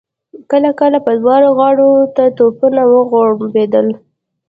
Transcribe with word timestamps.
کله 0.51 0.69
کله 0.79 0.97
به 1.05 1.13
دواړو 1.21 1.49
غاړو 1.57 1.89
ته 2.15 2.23
توپونه 2.37 2.81
وغړمبېدل. 2.91 3.87